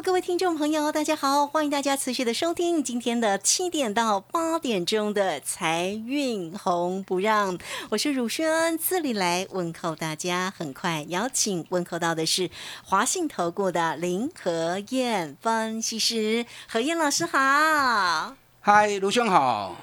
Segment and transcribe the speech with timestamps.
[0.00, 7.58] Hello，各位听众朋友，大家好，欢迎大家持续的收听今天的七点到八点钟的财运红不让，
[7.90, 10.50] 我是汝轩，这里来问候大家。
[10.56, 12.48] 很快邀请问候到的是
[12.82, 18.34] 华信投顾的林和燕分析师，何燕老师好。
[18.60, 19.76] 嗨，卢兄好，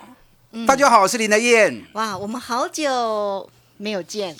[0.66, 1.84] 大家好，我是林德燕。
[1.94, 4.36] 哇，我们好久没有见，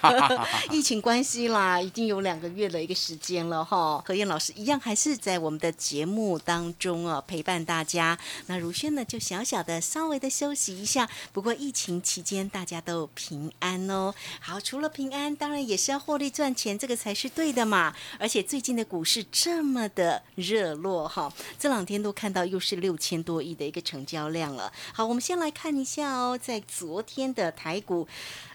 [0.70, 4.02] 疫情关系啦，已经有两个月的一个时间了哈。
[4.06, 8.18] 何燕老师一样还是在我们的节目当中啊陪伴大家。
[8.46, 11.08] 那如轩呢就小小的稍微的休息一下。
[11.32, 14.14] 不过疫情期间大家都平安哦。
[14.40, 17.94] 好，除了平安，当然也是要获利赚钱，这个才是对的嘛。
[18.18, 24.70] 而且最近的股市这么的热络哈，这两天都看到又是六千多亿的一个成交量了。
[24.92, 28.06] 好，我们先来看一下哦，在昨天的台股。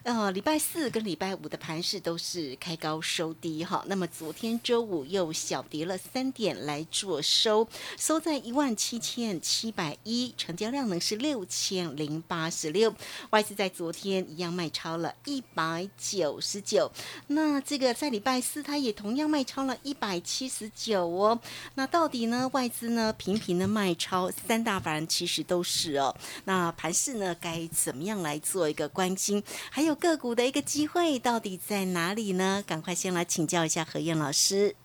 [0.04, 3.86] 呃，礼拜四跟礼拜五的盘势都是开高收低哈。
[3.86, 7.68] 那么昨天周五又小跌了三点来做收，
[8.00, 12.92] 收在一万七千七百一，成交量呢是六千零八十六。
[13.30, 16.92] 外资在昨天一样卖超了一百九十九。
[17.28, 21.40] 那这个在礼拜四它也同样卖超了一百七十九哦。
[21.76, 26.18] 那到底呢外资呢频频的卖超，三大法人其实都是哦。
[26.46, 29.44] 那盘势呢该怎么样来做一个关心？
[29.70, 29.91] 还有。
[29.95, 32.64] 个股的一个机会到底在哪里呢？
[32.66, 34.75] 赶快先来请教一下何燕老师。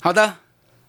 [0.00, 0.36] 好的，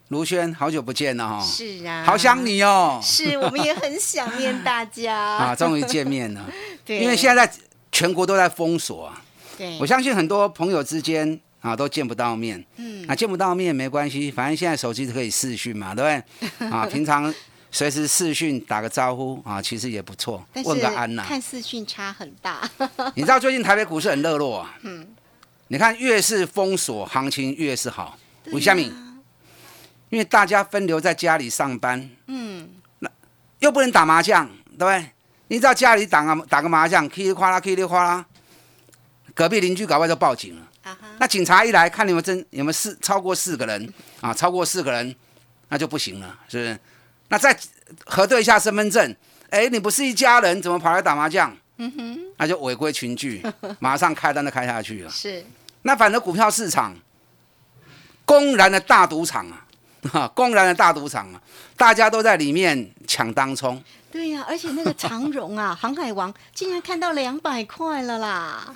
[0.10, 1.46] 卢轩，好久不见了哈。
[1.46, 3.00] 是啊，好想你哦。
[3.04, 6.50] 是我们也很想念大家 啊，终于见面了。
[6.86, 7.54] 对，因为现在在
[7.92, 9.22] 全国都在封锁啊。
[9.58, 12.64] 对，我相信很多朋友之间啊都见不到面。
[12.78, 16.68] 嗯，啊见不到面没关系，反正现在手机可以视讯嘛，对不对？
[16.70, 17.34] 啊， 平常。
[17.72, 21.24] 随时视讯打个招呼啊，其实也不错，问个安呐。
[21.28, 22.70] 看视讯差很大。
[23.16, 24.76] 你知道最近台北股市很热络啊？
[24.82, 25.08] 嗯。
[25.72, 28.18] 你看越是封锁，行情越是好。
[28.52, 28.92] 吴夏敏，
[30.10, 33.10] 因为大家分流在家里上班，嗯，那
[33.60, 35.12] 又不能打麻将，对不对？
[35.50, 38.26] 你知道家里打个打个麻将，噼里哗啦，噼里哗啦，
[39.36, 40.96] 隔壁邻居搞不好就报警了。
[41.20, 44.34] 那警察一来看你们真有没有四超过四个人啊？
[44.34, 45.16] 超过四个人，
[45.68, 46.80] 那就不行了，是不是？
[47.30, 47.58] 那再
[48.06, 49.16] 核对一下身份证，
[49.50, 51.56] 哎，你不是一家人，怎么跑来打麻将？
[51.78, 53.42] 嗯哼，那就违规群聚，
[53.80, 55.10] 马上开单就开下去了。
[55.10, 55.46] 是，
[55.84, 56.94] 那反正股票市场
[58.26, 59.66] 公然的大赌场啊，
[60.12, 61.42] 哈， 公然的大赌场啊，
[61.78, 63.82] 大家都在里面抢当冲。
[64.12, 68.76] 对呀，而且那个长荣啊， 航海王竟然看到两百块了啦。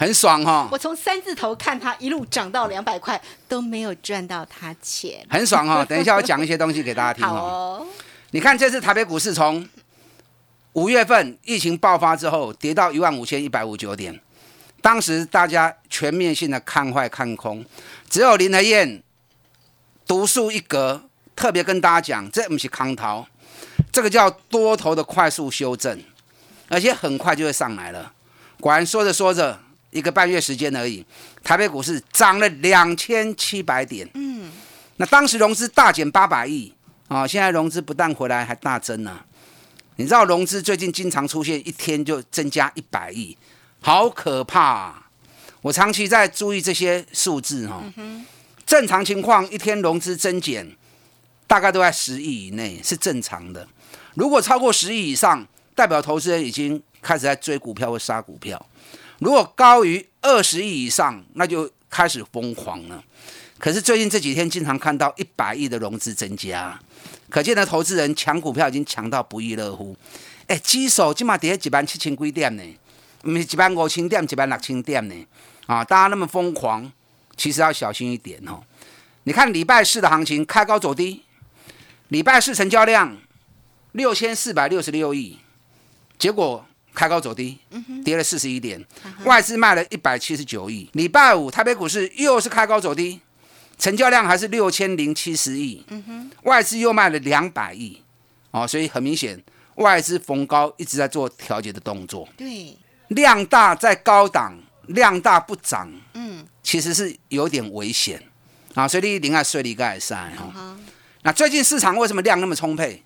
[0.00, 0.68] 很爽哈！
[0.70, 5.26] 我从三字头看它一路涨到两百块，都没有赚到它钱。
[5.28, 5.82] 很爽哈！
[5.90, 7.84] 等一下我讲一些东西给大家听哦。
[8.30, 9.68] 你看这次台北股市从
[10.74, 14.20] 五月份疫情爆发之后跌到一万五千一百五九点，
[14.80, 17.64] 当时大家全面性的看坏看空，
[18.08, 19.02] 只有林和燕
[20.06, 21.02] 独树一格，
[21.34, 23.26] 特别跟大家讲，这不是康涛，
[23.90, 26.00] 这个叫多头的快速修正，
[26.68, 28.12] 而且很快就会上来了。
[28.60, 29.58] 果然说着说着。
[29.90, 31.04] 一个半月时间而已，
[31.42, 34.08] 台北股市涨了两千七百点。
[34.14, 34.50] 嗯，
[34.96, 36.72] 那当时融资大减八百亿
[37.08, 39.20] 啊，现在融资不但回来，还大增呢。
[39.96, 43.36] 你知道融资最近经常出现一天就增加一百亿，
[43.80, 44.94] 好可怕！
[45.60, 47.82] 我长期在注意这些数字哈。
[48.64, 50.70] 正常情况一天融资增减
[51.46, 53.66] 大概都在十亿以内是正常的，
[54.14, 55.44] 如果超过十亿以上，
[55.74, 58.64] 代表投资人已经开始在追股票或杀股票。
[59.18, 63.02] 如果高于二十亿以上，那就开始疯狂了。
[63.58, 66.78] 可是最近这几天经常看到一百亿的融资增加，
[67.28, 69.96] 可见的投资人抢股票已经抢到不亦乐乎。
[70.46, 72.62] 哎，基手起码跌几万七千几点呢？
[73.24, 75.26] 唔是几万五千点、几万六千点呢？
[75.66, 76.90] 啊，大家那么疯狂，
[77.36, 78.62] 其实要小心一点哦。
[79.24, 81.24] 你看礼拜四的行情开高走低，
[82.08, 83.16] 礼拜四成交量
[83.92, 85.38] 六千四百六十六亿，
[86.16, 86.64] 结果。
[86.98, 87.56] 开高走低，
[88.04, 88.84] 跌了四十一点，
[89.22, 90.90] 外资卖了一百七十九亿。
[90.94, 93.20] 礼拜五台北股市又是开高走低，
[93.78, 95.86] 成交量还是六千零七十亿，
[96.42, 98.02] 外资又卖了两百亿，
[98.50, 99.40] 哦，所以很明显，
[99.76, 102.28] 外资逢高一直在做调节的动作。
[102.36, 104.58] 对，量大在高档，
[104.88, 108.20] 量大不涨，嗯，其实是有点危险
[108.74, 108.88] 啊。
[108.88, 110.76] 所以你另外税率盖三哈。
[111.22, 113.04] 那最近市场为什么量那么充沛？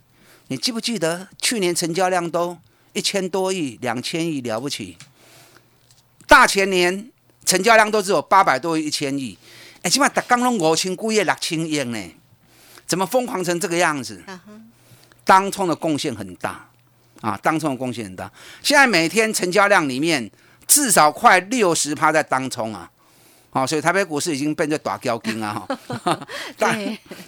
[0.48, 2.56] 你记不记得去年成交量都
[2.92, 4.96] 一千多亿、两千亿了不起？
[6.26, 7.10] 大前年
[7.44, 9.36] 成交量都只有八百多亿、一千亿，
[9.82, 11.98] 哎，起码打刚拢五千股业六千亿呢，
[12.86, 14.22] 怎么疯狂成这个样子？
[15.24, 16.68] 当冲的贡献很大
[17.20, 18.30] 啊，当冲的贡献很大。
[18.62, 20.30] 现在每天成交量里面
[20.66, 22.90] 至少快六十趴在当冲啊，
[23.50, 25.66] 好，所以台北股市已经变成大交金啊，
[26.02, 26.18] 哈，
[26.56, 26.74] 大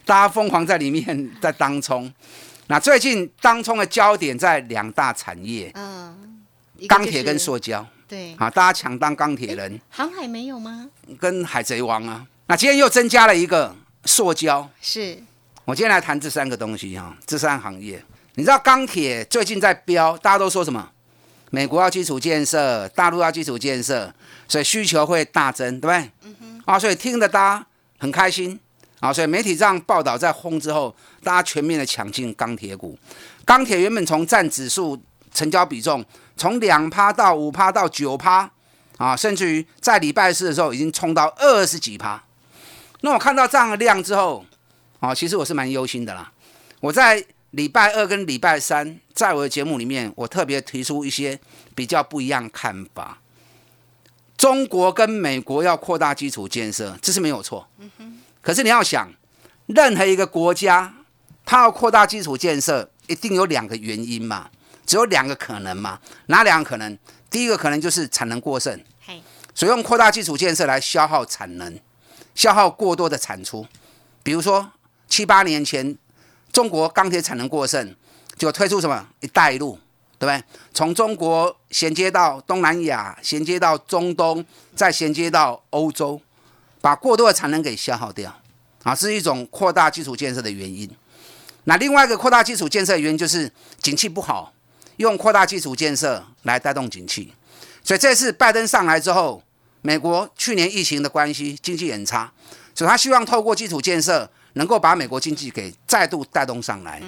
[0.04, 2.10] 大家疯狂在里面在当冲。
[2.66, 6.42] 那最近当中的焦点在两大产业，嗯，
[6.88, 9.78] 钢铁跟塑胶，对，啊，大家抢当钢铁人。
[9.90, 10.88] 航海没有吗？
[11.18, 12.26] 跟海贼王啊。
[12.46, 13.74] 那今天又增加了一个
[14.04, 15.18] 塑胶，是。
[15.66, 18.02] 我今天来谈这三个东西哈，这三行业。
[18.34, 20.90] 你知道钢铁最近在飙，大家都说什么？
[21.50, 24.12] 美国要基础建设，大陆要基础建设，
[24.48, 26.10] 所以需求会大增，对不对？
[26.22, 26.62] 嗯哼。
[26.64, 27.66] 啊，所以听得大家
[27.98, 28.58] 很开心
[29.04, 32.98] 啊，所以媒体这样报道在轰之后，大家全面的抢进钢铁股。
[33.44, 34.98] 钢铁原本从占指数
[35.34, 36.02] 成交比重
[36.36, 38.50] 从两趴到五趴到九趴
[38.96, 42.24] 啊，甚至于在礼拜四的时候已经冲到二十几趴。
[43.02, 44.44] 那我看到这样的量之后。
[45.00, 46.32] 啊，其实我是蛮忧心的啦。
[46.80, 51.38] 我在礼拜二跟礼拜三，在我的节目里面，我特别提出一些
[51.74, 53.18] 比较不一样看法。
[54.38, 57.68] 中国跟美国要扩大基础建设，这是没有错。
[57.80, 59.10] 嗯哼可是你要想，
[59.66, 60.94] 任何一个国家，
[61.46, 64.50] 它要扩大基础建设，一定有两个原因嘛，
[64.84, 65.98] 只有两个可能嘛。
[66.26, 66.98] 哪两个可能？
[67.30, 68.78] 第一个可能就是产能过剩，
[69.54, 71.80] 所以用扩大基础建设来消耗产能，
[72.34, 73.66] 消耗过多的产出，
[74.22, 74.70] 比如说。
[75.06, 75.96] 七八年前，
[76.50, 77.94] 中国钢铁产能过剩，
[78.36, 79.78] 就推出什么“一带一路”，
[80.18, 80.42] 对不对？
[80.72, 84.44] 从中国衔接到东南亚，衔接到中东，
[84.74, 86.20] 再衔接到欧洲，
[86.84, 88.38] 把过多的产能给消耗掉，
[88.82, 90.86] 啊，是一种扩大基础建设的原因。
[91.64, 93.50] 那另外一个扩大基础建设的原因就是
[93.80, 94.52] 景气不好，
[94.98, 97.32] 用扩大基础建设来带动景气。
[97.82, 99.42] 所以这次拜登上来之后，
[99.80, 102.30] 美国去年疫情的关系，经济很差，
[102.74, 104.30] 所以他希望透过基础建设。
[104.56, 107.02] 能够把美国经济给再度带动上来，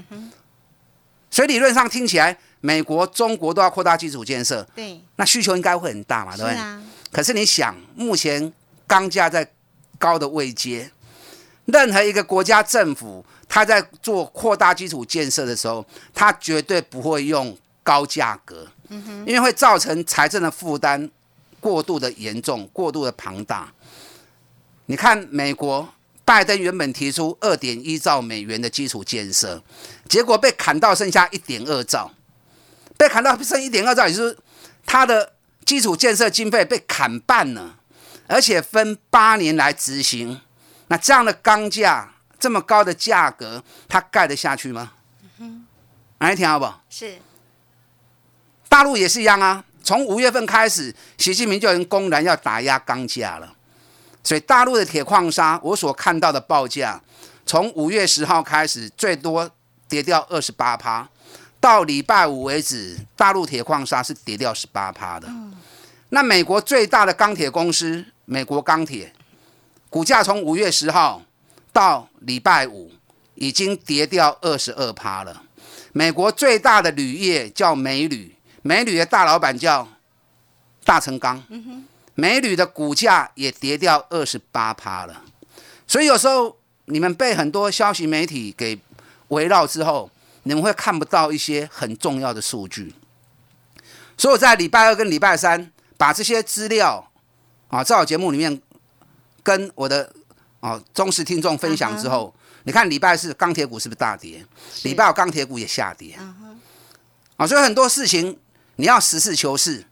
[1.31, 6.59] 所以理论上听起来，美国、中国都要扩大基础建设，对，那需求应该会很大嘛，对不对？
[7.13, 8.53] 可是你想，目前
[8.85, 9.49] 钢价在
[9.99, 10.91] 高的位阶，
[11.67, 15.85] 任何一个国家政府，他在做扩大基础建设的时候，
[16.15, 21.11] 他绝对不会用高价格，因为会造成财政的负担
[21.61, 23.73] 过度的严重、过度的庞大。
[24.87, 25.89] 你看美国。
[26.27, 29.63] 拜登原本提出二点一兆美元的基础建设，
[30.09, 32.11] 结果被砍到剩下一点二兆，
[32.99, 34.37] 被砍到剩一点二兆，也就是
[34.85, 35.35] 他的
[35.65, 37.77] 基础建设经费被砍半了，
[38.27, 40.41] 而且分八年来执行。
[40.89, 44.93] 那这样的钢价这么高的价格，它盖得下去吗？
[45.39, 45.67] 嗯，
[46.19, 46.83] 来听好不好？
[46.89, 47.19] 是，
[48.69, 49.65] 大陆也是一样啊。
[49.83, 53.53] 从五月份开始，习近平就已经公然要打压钢价了。
[54.25, 57.01] 所以大陆的铁矿砂，我所看到的报价，
[57.45, 59.49] 从五月十号开始，最多
[59.89, 61.09] 跌掉二十八趴，
[61.61, 65.29] 到礼拜五为止，大陆铁矿砂是跌掉十八趴的。
[66.09, 69.13] 那美国最大的钢铁公司美国钢铁，
[69.89, 71.23] 股价从五月十号
[71.73, 72.93] 到礼拜五，
[73.37, 75.43] 已经跌掉二十二趴了。
[75.93, 79.89] 美国最大的铝业叫美铝，美铝的大老板叫
[80.85, 81.43] 大成钢。
[82.15, 85.23] 美铝的股价也跌掉二十八趴了，
[85.87, 86.57] 所以有时候
[86.87, 88.79] 你们被很多消息媒体给
[89.29, 90.11] 围绕之后，
[90.45, 92.95] 你们会看不到一些很重要的数据。
[94.17, 97.13] 所以我在礼拜二跟礼拜三把这些资料
[97.69, 98.61] 啊，在我节目里面
[99.43, 100.13] 跟我的
[100.61, 104.45] 啊忠实听众分享之后，你看礼拜四钢铁股是不是大跌？
[104.83, 106.19] 礼拜五钢铁股也下跌。
[107.37, 108.39] 啊，所以很多事情
[108.77, 109.85] 你要实事求是。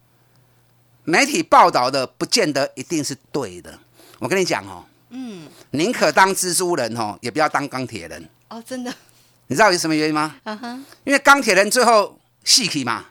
[1.07, 3.79] 媒体报道的不见得一定是对的，
[4.19, 8.91] 我跟你讲哦，嗯，宁可当蜘蛛人哦，也不要当钢铁人哦，真的，
[9.49, 10.37] 你知道有什么原因吗？
[11.05, 13.05] 因为钢铁人最后戏体嘛，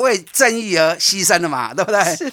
[0.00, 2.16] 为正义而牺牲了嘛， 对不对？
[2.16, 2.32] 是。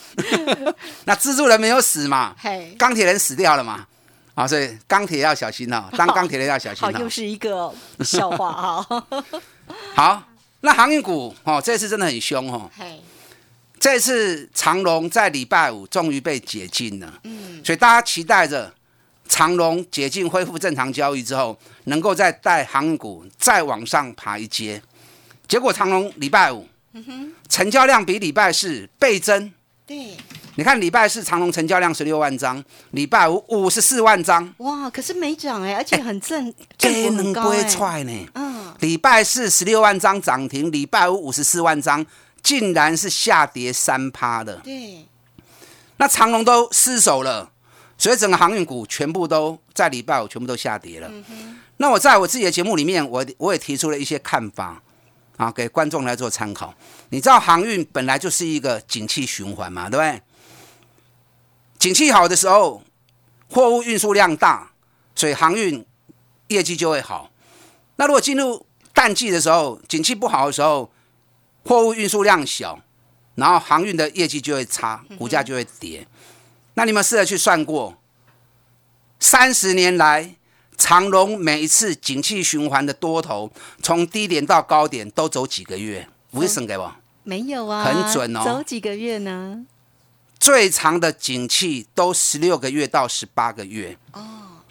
[1.06, 2.36] 那蜘蛛人没有死嘛？
[2.40, 3.86] 嘿，钢铁人死掉了嘛？
[4.36, 6.82] 啊，所以钢铁要小心哦，当钢铁人要小心。
[6.82, 8.52] 好，又是一个笑话
[8.84, 9.08] 哈。
[9.96, 10.24] 好，
[10.62, 12.70] 那航运股哦，这次真的很凶哦。
[12.78, 13.02] 嘿。
[13.80, 18.74] 这次长隆在礼拜五终于被解禁了，嗯，所以大家期待着
[19.28, 24.82] 长隆解禁恢复正常交易之后，能够再带航运股再往上爬一阶。
[25.48, 26.68] 结果长隆礼拜五，
[27.50, 29.52] 成交量比礼拜四倍增，
[29.86, 30.18] 对，
[30.56, 38.30] 你看礼拜四长隆成交量十六万张，礼拜五五十四万张，哇，可是没涨哎，而且很正，这能不会踹呢？
[38.34, 42.06] 嗯，礼拜四十六万张涨停，礼拜五五十四万张，
[42.42, 44.58] 竟然是下跌三趴的。
[44.58, 45.06] 对，
[45.98, 47.52] 那长隆都失手了，
[47.98, 51.10] 所以整个航运股全部都在礼拜五全部都下跌了。
[51.78, 54.82] 那我在我自己的节目里面，我我也提出了一些看法
[55.38, 56.74] 啊，给观众来做参考。
[57.10, 60.22] 你知道航运本来就是一个景气循环嘛，对不对？
[61.80, 62.84] 景气好的时候，
[63.50, 64.72] 货物运输量大，
[65.16, 65.86] 所以航运
[66.48, 67.32] 业绩就会好。
[67.98, 70.92] 那如果进入淡季的时候，景气不好的时候，
[71.64, 72.80] 货物运输量小，
[73.36, 76.08] 然后航运的业绩就会差，股价就会跌。
[76.74, 77.96] 那你们试着去算过，
[79.20, 80.36] 三十年来
[80.78, 86.08] 长隆每一次景气循环的多头，从低点到高点都走几个月？
[86.32, 86.94] 为什么给我？
[87.24, 88.44] 没有啊，很准哦。
[88.46, 89.66] 走几个月呢？
[90.40, 93.98] 最长的景气都十六个月到十八个月。
[94.14, 94.62] 哦，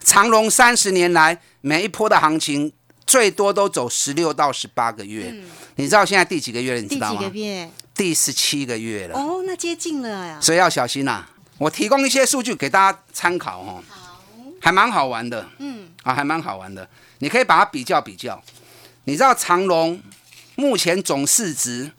[0.00, 2.72] 长隆三十年来每一波的行情
[3.06, 5.30] 最多都走十六到十八个月。
[5.32, 5.44] 嗯，
[5.76, 6.80] 你知道现在第几个月了？
[6.80, 7.20] 你知道吗？
[7.20, 7.70] 第几个月？
[7.94, 9.16] 第十七个月了。
[9.16, 10.38] 哦，那接近了呀。
[10.40, 11.24] 所以要小心呐。
[11.58, 13.84] 我提供一些数据给大家参考哦。
[14.64, 15.46] 好，还蛮好玩的。
[15.58, 16.88] 嗯，啊，还蛮好玩的。
[17.18, 18.42] 你可以把它比较比较。
[19.04, 20.00] 你知道长隆
[20.56, 21.92] 目前总市值？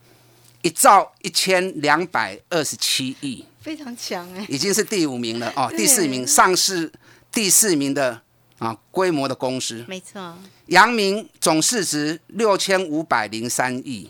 [0.64, 6.92] 一兆一千两百二十七亿，非常强哎，已经是第五名了哦，第四名上市
[7.32, 8.20] 第四名的
[8.58, 10.36] 啊规模的公司，没错。
[10.66, 14.10] 阳明总市值六千五百零三亿，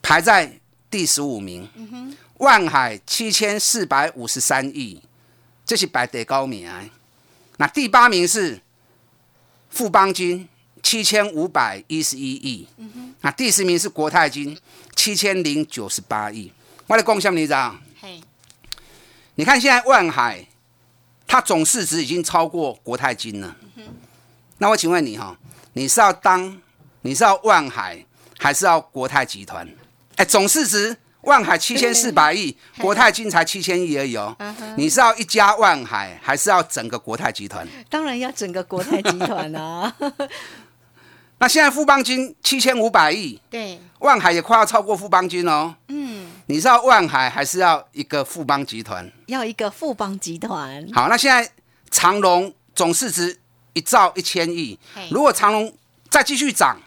[0.00, 0.58] 排在
[0.90, 1.68] 第十五名。
[1.74, 2.16] 嗯哼。
[2.38, 5.02] 万海七千四百五十三亿，
[5.64, 6.70] 这是排第高名。
[7.56, 8.60] 那第八名是
[9.70, 10.48] 富邦金
[10.82, 12.68] 七千五百一十一亿。
[12.76, 13.14] 嗯。
[13.20, 14.58] 那第十名是国泰金。
[14.96, 16.50] 七千零九十八亿，
[16.86, 17.76] 我来共享你知道？
[18.00, 18.22] 嘿，
[19.34, 20.46] 你看现在万海，
[21.26, 23.56] 它总市值已经超过国泰金了。
[24.58, 25.36] 那我请问你哈，
[25.72, 26.58] 你是要当
[27.02, 28.06] 你是要万海，
[28.38, 29.68] 还是要国泰集团？
[30.14, 34.36] 哎，总市值万海七千四百亿，国泰金才七千亿而已哦。
[34.76, 37.66] 你是要一家万海，还是要整个国泰集团？
[37.88, 39.94] 当然要整个国泰集团啊。
[41.38, 45.74] 那现在富邦金七千五百亿，对，万海也快要超过富邦金哦。
[45.88, 49.10] 嗯，你是要万海还是要一个富邦集团？
[49.26, 50.86] 要一个富邦集团。
[50.92, 51.50] 好，那现在
[51.90, 53.36] 长隆总市值
[53.72, 54.78] 一兆一千亿，
[55.10, 55.76] 如果长隆
[56.08, 56.80] 再继续涨，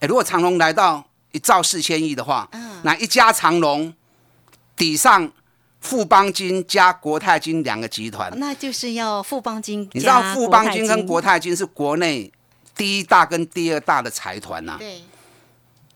[0.00, 1.04] 哎，如果长隆来到
[1.38, 3.94] 一兆四千亿的话，嗯，那一家长隆
[4.74, 5.30] 抵上
[5.80, 9.88] 富邦金加国泰金两个集团，那就是要富邦金。
[9.92, 12.32] 你知道富邦金跟国泰金是国内。
[12.74, 15.02] 第一大跟第二大的财团呐，对。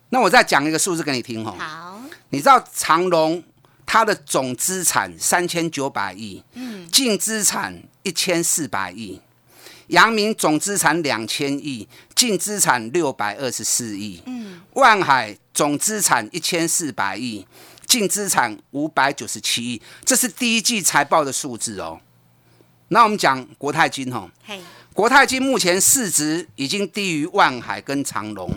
[0.09, 1.55] 那我再讲一个数字给你听哈。
[1.59, 2.01] 好。
[2.31, 3.41] 你知道长隆
[3.87, 9.21] 它的总资产三千九百亿，嗯，净资产一千四百亿。
[9.89, 11.87] 阳明总资产两千亿，
[12.23, 14.23] 净资产六百二十四亿。
[14.27, 14.61] 嗯。
[14.75, 17.45] 万海总资产一千四百亿，
[17.85, 19.83] 净资产五百九十七亿。
[20.05, 22.01] 这是第一季财报的数字哦。
[22.89, 24.31] 那我们讲国泰金哈。
[24.45, 24.61] 嘿。
[24.95, 28.49] 国泰金目前市值已经低于万海跟长隆，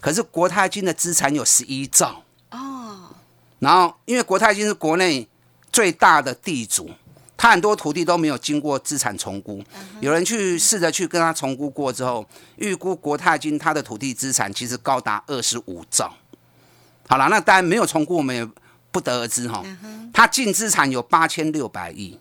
[0.00, 3.14] 可是国泰金的资产有十一兆哦。
[3.60, 5.28] 然后，因为国泰金是国内
[5.70, 6.90] 最大的地主，
[7.44, 9.62] 他很多土地都没有经过资产重估。
[10.00, 16.10] 有人去试着去跟他重估过之后，预估国泰金他的土地资产其实高达二十五兆。
[17.06, 18.48] 好了，那当然没有重估，我们也
[18.90, 19.62] 不得而知哈。
[20.10, 22.18] 他净资产有八千六百亿，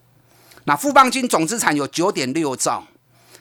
[0.65, 2.85] 那富邦金总资产有九点六兆。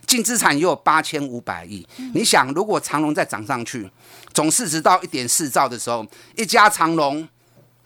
[0.07, 1.85] 净资产也有八千五百亿，
[2.15, 3.91] 你想，如果长隆再涨上去，
[4.33, 7.27] 总市值到一点四兆的时候，一家长隆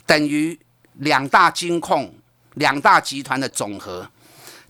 [0.05, 0.59] 等于
[0.95, 2.15] 两大金控、
[2.57, 4.07] 两大集团的总和，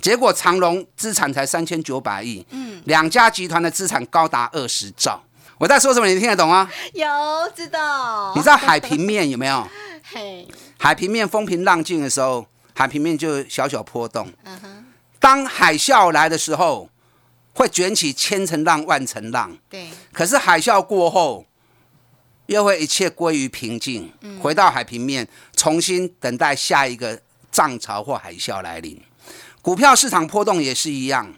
[0.01, 5.21] 结果长隆资产才三千九百亿，嗯，两家集团的资产高达二十兆。
[5.59, 6.07] 我在说什么？
[6.07, 6.71] 你听得懂吗？
[6.93, 7.07] 有，
[7.57, 8.33] 知道。
[8.37, 9.69] 你知道海平面有没有？
[10.13, 10.47] 嘿，
[10.79, 14.31] 海平面风平浪静的时候，海平面就小小波动。
[14.45, 14.87] 嗯哼，
[15.19, 16.89] 当海啸来的时候。
[17.59, 19.57] 会卷起千层浪、万层浪。
[19.71, 19.89] 对。
[20.13, 21.47] 可是海啸过后，
[22.49, 24.13] 又会一切归于平静，
[24.43, 25.27] 回到海平面，
[25.57, 27.19] 重新等待下一个
[27.57, 29.01] 涨潮或海啸来临。
[29.63, 31.33] 股票市场波动也是一样。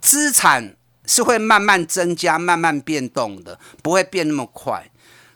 [0.00, 4.88] 资产是会慢慢增加、慢慢变动的，不会变那么快。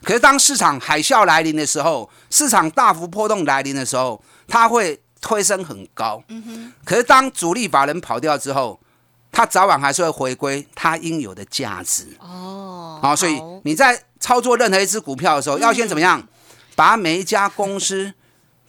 [0.04, 6.22] 可是当市场海啸来临的时候，市场大幅波动来临的时候，它会推升很高。
[6.84, 8.78] 可是当主力法人跑掉之后，
[9.32, 13.00] 它早晚还是会回归它应有的价值哦。
[13.02, 16.26] 好，所以你在操作任何一只股票的时候，要先怎么样？
[16.76, 18.12] 把每一家公司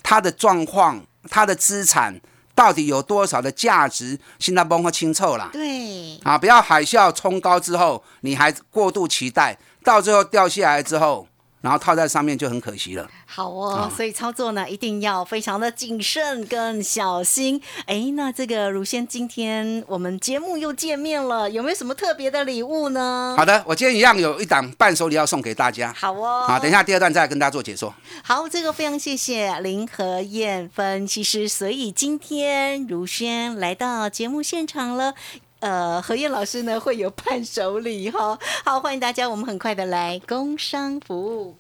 [0.01, 2.19] 它的状况、它的资产
[2.55, 5.49] 到底有多少的价值，现在崩和清楚啦。
[5.53, 11.27] 对，啊，不要海啸冲高之后，你还过度期待，到最后掉下来之后。
[11.67, 13.05] 然后套在上面就很可惜了。
[13.25, 17.61] 好哦，所以操作呢一定要非常的谨慎跟小心。
[17.85, 23.35] 哎，那这个如仙今天我们节目又见面了，有没有什么特别的礼物呢？
[23.37, 25.91] 好的，我今天一样有一档伴手礼要送给大家。
[25.91, 27.93] 好哦，好，等一下第二段再来跟大家做解说。
[28.23, 31.49] 好，这个非常谢谢林和燕分析师。
[31.49, 35.13] 所以今天如轩来到节目现场了。
[35.59, 41.55] 呃，何燕老师呢会有伴手礼哈， 好欢迎大家，我们很快的来工商服务。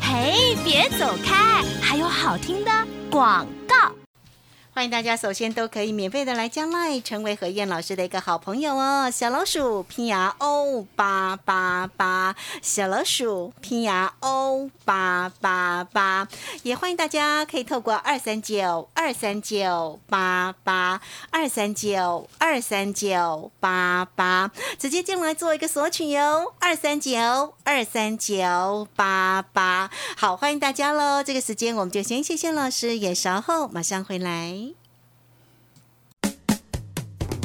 [0.00, 2.70] 嘿，别走开，还有好听的
[3.10, 4.01] 广告。
[4.74, 9.10] 欢迎大家，首先都可以免费的来加赖，成为何燕老师的一个好朋友哦。
[9.10, 16.26] 小老鼠拼牙 O 八八八，小老鼠拼牙 O 八八八，
[16.62, 26.54] 也欢迎大家可以透过二三九二三九八八二三九二三九八八直接进来做一个索取哟。
[26.58, 27.12] 二三九
[27.64, 31.22] 二三九八八，好，欢迎大家喽。
[31.22, 34.71] 这个时间我们就先谢谢老师，也稍后马上回来。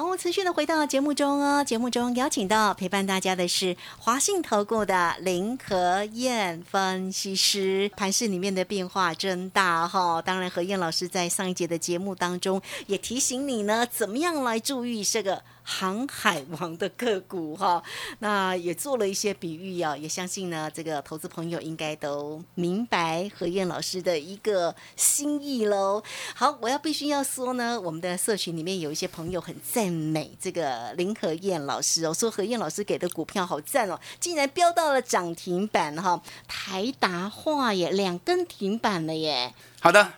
[0.00, 1.62] 好，持续的回到节目中哦。
[1.62, 7.90] 节目中邀请到陪伴大家的是华信投顾的林和燕分析师。
[7.98, 15.42] 盘市里面的变化真大哈，当然何燕老师在上一节的节目当中也提醒你呢，怎么样来注意这个。
[15.62, 17.82] 航海王的个股哈，
[18.18, 26.02] 那也做了一些比喻啊，也相信呢，这个投资朋友应该都明白何燕老师的一个心意喽。
[26.34, 39.54] 好，我要必须要说呢，我们的社群里面有一些朋友很赞美这个林何燕老师哦，说何燕老师给的股票好赞哦，竟然飙到了涨停板哈，台达化耶，两根停板了耶。
[39.80, 40.14] 好的。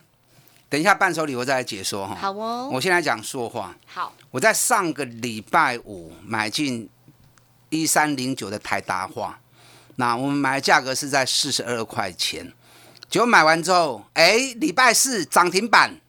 [0.73, 2.15] 等一下，伴手礼我再来解说哈。
[2.19, 2.71] 好哦。
[2.73, 3.77] 我先来讲说话。
[3.85, 4.11] 好。
[4.31, 6.89] 我在上个礼拜五买进
[7.69, 9.39] 一三零九的台达化，
[9.97, 12.51] 那我们买的价格是在四十二块钱。
[13.11, 16.01] 结果买完之后，哎，礼拜四涨停板，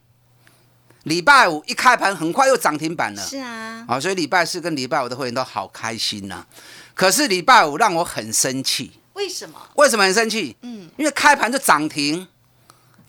[1.04, 3.22] 礼拜五一开盘很快又涨停板了。
[3.22, 3.86] 是啊。
[3.90, 6.46] 啊，所以礼拜四跟礼拜五的会员都好开心呐。
[6.94, 8.94] 可是礼拜五让我很生气。
[9.12, 9.60] 为什么？
[9.76, 10.56] 为什么很生气？
[10.62, 12.26] 嗯，因为开盘就涨停，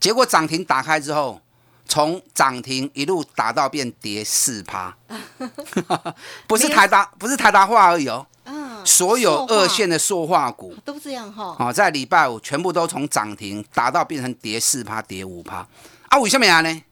[0.00, 1.40] 结果涨停打开之后。
[1.86, 4.96] 从涨停一路打到变跌四趴，
[6.48, 8.26] 不是台达，不是台达化而已哦。
[8.84, 11.56] 所有二线的塑化股都这样哈。
[11.58, 15.66] 哦，在礼拜五全部都从涨停打到变成跌四趴、跌五趴。
[16.08, 16.82] 啊，为什么呀呢？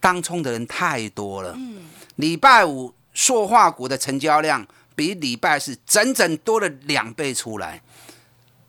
[0.00, 1.52] 当冲的人太多了。
[1.56, 1.82] 嗯。
[2.16, 7.82] 礼拜五塑化股的成交量比礼拜四整整多了两倍出来，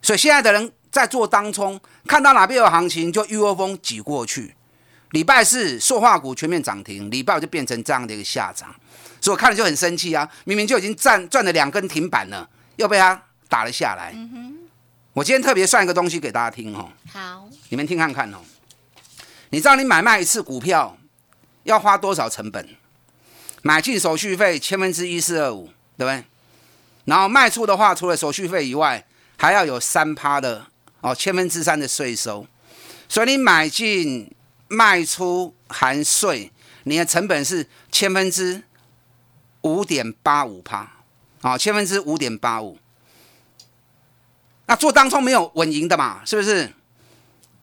[0.02, 4.56] 所以现在的人在做当冲，看到哪边有行情就一窝蜂挤过去。
[5.14, 8.74] 礼拜四塑化股全面涨停，礼拜五就变成这样的一个下涨，
[9.22, 10.28] 所以我看了就很生气啊！
[10.44, 14.12] 明明就已经赚赚了两根停板了，又被他打了下来。
[15.14, 16.90] 我今天特别算一个东西给大家听哦。
[17.12, 18.40] 好，你们听看看哦。
[19.52, 20.98] 你知道你买卖一次股票
[21.62, 22.68] 要花多少成本？
[23.62, 26.24] 买进手续费千分之一四二五，对不对？
[27.06, 29.06] 然后卖出的话，除了手续费以外，
[29.38, 30.66] 还要有三趴的
[31.02, 32.48] 哦，千分之三的税收。
[33.08, 34.28] 所以你买进。
[34.74, 36.52] 卖出含税，
[36.84, 38.64] 你的成本是千分之
[39.62, 40.92] 五点八五趴，
[41.42, 42.80] 啊，千分之五点八五。
[44.66, 46.74] 那做当中没有稳赢的嘛，是不是？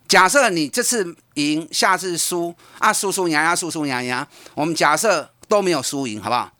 [0.07, 6.53] 假设你这次赢，下次输，啊，输输赢赢，输输赢赢，我们假设都没有输赢，好不好？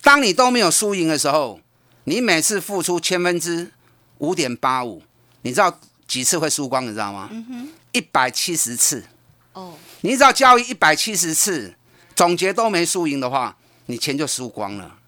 [0.00, 1.60] 当你都没有输赢的时候，
[2.04, 3.72] 你每次付出千分之
[4.18, 5.02] 五点八五，
[5.42, 6.84] 你知道几次会输光？
[6.84, 7.30] 你知道吗？
[7.92, 9.04] 一百七十次。
[9.52, 11.74] 哦，你只要交易一百七十次，
[12.14, 14.98] 总结都没输赢的话，你钱就输光了，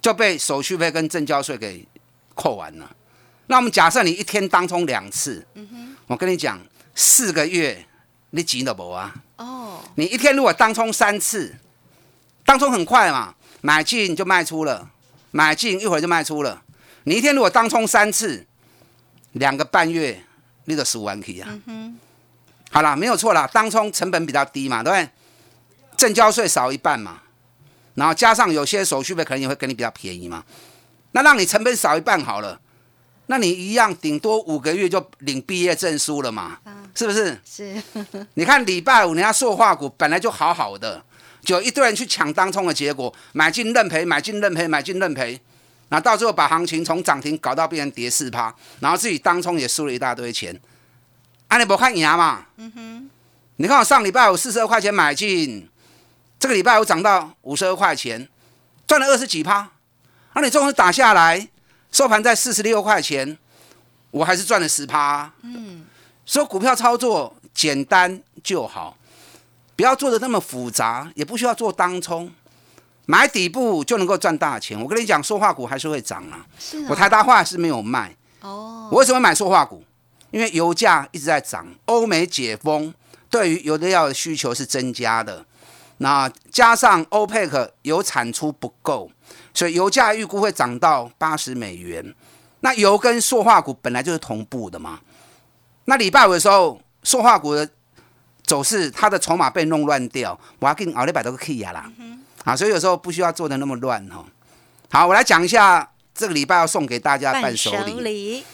[0.00, 1.86] 就被手续费跟证交税给
[2.34, 2.94] 扣完了。
[3.46, 6.60] 那我们假设你一天当中两次，嗯哼，我跟你讲，
[6.94, 7.86] 四个月
[8.30, 9.14] 你急了不啊？
[9.36, 11.56] 哦，你一天如果当冲三次，
[12.44, 14.90] 当冲很快嘛，买进就卖出了，
[15.30, 16.62] 买进一会儿就卖出了。
[17.04, 18.46] 你一天如果当冲三次，
[19.32, 20.22] 两个半月
[20.66, 21.58] 你就十五万 K 啊。
[22.70, 25.08] 好了，没有错啦，当冲成本比较低嘛，对不对？
[25.96, 27.22] 正交税少一半嘛，
[27.94, 30.44] 然后加上有些手续费可能也会给你比较便宜嘛，
[31.12, 32.60] 那让你成本少一半好了，
[33.26, 36.58] 那你一样顶多五个月就领毕业证书了嘛，
[36.94, 37.36] 是不是？
[37.44, 37.82] 是，
[38.34, 41.02] 你看礼拜五人家塑化股本来就好好的，
[41.42, 45.40] 就一堆人去抢当冲的结果，买进认赔，买进认赔，买进认赔，
[45.88, 50.56] 那到最后把行情从涨停搞到变成跌四趴，然后自己当冲也输了一大堆钱，
[51.48, 52.46] 啊，你不看牙嘛？
[52.56, 53.10] 嗯哼，
[53.56, 55.68] 你看我上礼拜我四十二块钱买进。
[56.38, 58.28] 这个礼拜我涨到五十二块钱，
[58.86, 59.68] 赚了二十几趴。
[60.34, 61.48] 那你终于打下来，
[61.90, 63.36] 收盘在四十六块钱，
[64.12, 65.32] 我还是赚了十趴。
[65.42, 65.84] 嗯，
[66.24, 68.96] 所以股票操作简单就好，
[69.74, 72.30] 不要做的那么复杂，也不需要做当冲，
[73.06, 74.80] 买底部就能够赚大钱。
[74.80, 76.46] 我跟你讲，塑化股还是会涨啊。
[76.56, 78.14] 是我台大化是没有卖。
[78.42, 78.88] 哦。
[78.92, 79.82] 我为什么买塑化股？
[80.30, 82.92] 因为油价一直在涨，欧美解封，
[83.30, 85.44] 对于油的药的需求是增加的。
[85.98, 89.10] 那加上欧佩克油产出不够，
[89.52, 92.14] 所以油价预估会涨到八十美元。
[92.60, 95.00] 那油跟塑化股本来就是同步的嘛。
[95.86, 97.68] 那礼拜五的时候，塑化股的
[98.44, 101.90] 走势，它的筹码被弄乱掉，我要给你熬了百多个 K 呀啦。
[102.44, 104.24] 啊，所以有时候不需要做的那么乱哈。
[104.90, 108.44] 好，我来讲一下这个礼拜要送给大家伴手礼。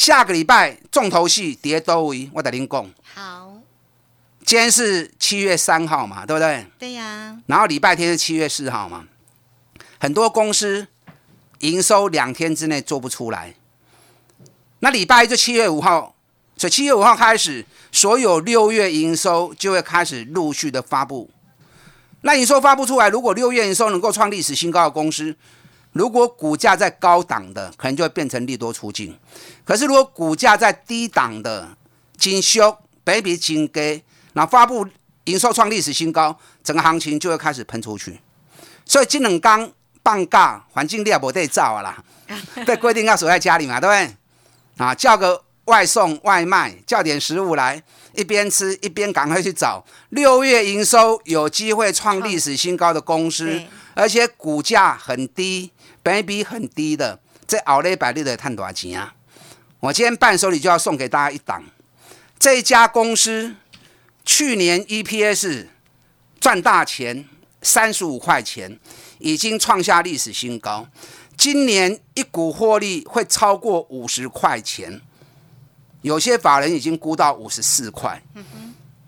[0.00, 2.90] 下个礼拜重头戏跌多维，我等您讲。
[3.12, 3.52] 好。
[4.46, 6.66] 今天是七月三号嘛，对不对？
[6.78, 7.36] 对呀。
[7.44, 9.04] 然后礼拜天是七月四号嘛，
[9.98, 10.86] 很多公司
[11.58, 13.54] 营收两天之内做不出来。
[14.78, 16.14] 那礼拜一就七月五号，
[16.56, 21.28] 所以七月五号开始，所有六月营收就会开始陆续的发布。
[22.22, 25.36] 那营收发布出来，如果六月营收能够创历史新高的公司，
[25.92, 29.18] 如果股价在高档的，可能就会变成利多出境。
[29.64, 31.76] 可是如果股价在低档的，
[32.16, 34.02] 金修北比金给。
[34.34, 34.86] 那发布
[35.24, 38.20] 营收创历史新高，整个行情就会开始喷出去。
[38.84, 39.68] 所以金冷刚
[40.04, 42.04] 放假，环境力也无得造啊啦，
[42.64, 44.16] 被规定要守在家里嘛，对不对？
[44.84, 47.82] 啊，叫个外送外卖，叫点食物来，
[48.14, 53.62] 一边吃一边赶快去找六月营收有机会创历史新高的公司，
[53.94, 55.70] 而且股价很低，
[56.02, 59.14] 本比很低的，这熬了一百日的赚多少钱啊？
[59.80, 61.62] 我今天伴手礼就要送给大家一档，
[62.38, 63.54] 这家公司。
[64.22, 65.66] 去年 EPS
[66.38, 67.26] 赚大钱，
[67.62, 68.78] 三十五块钱，
[69.18, 70.86] 已经创下历史新高。
[71.36, 75.00] 今年一股获利会超过五十块钱，
[76.02, 78.22] 有些法人已经估到五十四块。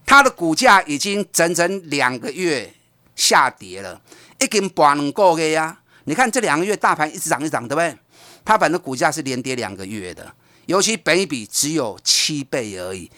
[0.06, 2.74] 它的股价已经整整两个月
[3.14, 4.00] 下跌了，
[4.40, 5.78] 已经半两个月呀。
[6.04, 7.96] 你看这两个月大盘一直涨一涨，对不对？
[8.44, 10.32] 它反正股价是连跌两个月的，
[10.66, 13.10] 尤其北比只有七倍而已。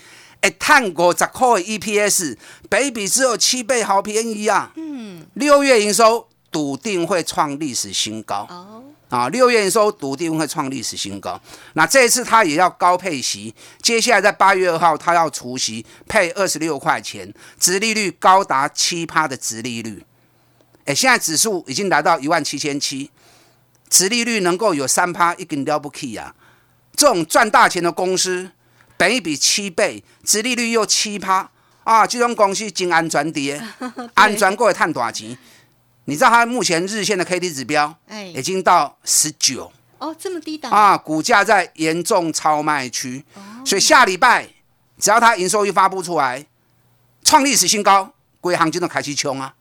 [0.42, 2.36] 哎，探过十块 EPS，
[2.68, 4.70] 北比只有七倍，好便宜啊！
[4.76, 8.46] 嗯，六月营收笃定会创历史新高。
[8.50, 11.40] 哦，啊，六月营收笃定会创历史新高。
[11.72, 20.04] 那这一次它也要高配息，接下来在八月二号它要除息，配二十六块钱，殖利率高达七趴的殖利率。
[20.84, 23.10] 哎，现在指数已经来到一万七千七，
[23.88, 26.34] 殖利率能够有三趴，一根了不起啊！
[26.94, 28.50] 这种赚大钱的公司。
[28.96, 31.50] 等一比七倍，殖利率又七趴
[31.82, 32.06] 啊！
[32.06, 33.60] 这种公司真安全跌，
[34.14, 35.36] 安全过会探大钱。
[36.04, 40.96] 你知道它目前日线的 K D 指标，哎，已经到十九哦，这么低档啊！
[40.96, 43.24] 股价在严重超卖区，
[43.66, 44.48] 所以下礼拜
[44.96, 46.46] 只要它营收一发布出来，
[47.24, 49.52] 创历史新高，归行就能开始冲啊！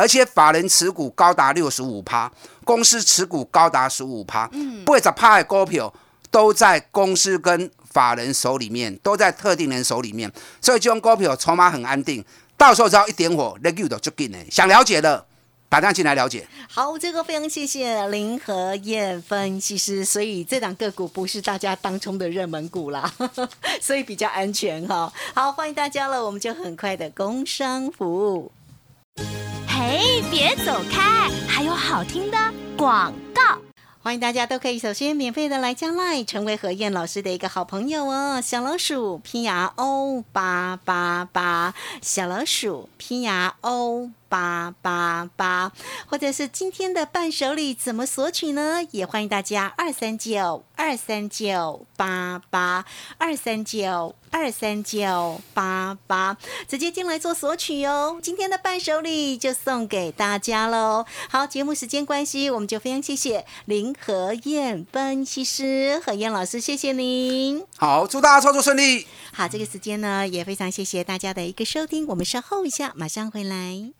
[0.00, 2.32] 而且法人持股高达六十五趴，
[2.64, 5.92] 公司持股高达十五趴，嗯，八十趴的股票
[6.30, 7.70] 都在公司跟。
[7.92, 12.24] 法人手里面都在特定人手里面，所以这种股票筹码很安定，
[12.56, 14.46] 到时候只要一点火，那 Q 的就进来。
[14.48, 15.26] 想了解的，
[15.68, 16.46] 打电话进来了解。
[16.68, 20.04] 好，这个非常谢谢林和燕分析师。
[20.04, 23.12] 所以这档个股不是大家当中的热门股啦，
[23.82, 25.12] 所以比较安全哈。
[25.34, 28.52] 好，欢迎大家了，我们就很快的工商服务。
[29.82, 32.36] 嘿，别走开，还有好听的
[32.76, 33.58] 广告。
[34.02, 38.42] 欢迎大家都可以首先免费的来加赖，成为何燕老师的一个好朋友哦。
[38.42, 44.10] 小老鼠拼牙 O 八八八，小老鼠拼牙 O。
[44.30, 45.72] 八八八，
[46.06, 48.80] 或者是今天的伴手礼怎么索取呢？
[48.92, 52.86] 也欢迎大家二三九二三九八八
[53.18, 56.36] 二三九二三九八八
[56.68, 58.20] 直接进来做索取哦。
[58.22, 61.04] 今天的伴手礼就送给大家喽。
[61.28, 67.66] 好，节目时间关系，我们就非常谢谢林和燕分析师和燕老师，谢谢您。
[67.76, 69.08] 好，祝大家操作顺利。
[69.32, 72.06] 好，这个时间呢，也非常谢谢大家的一个收听。
[72.06, 73.99] 我们稍后一下，马上回来。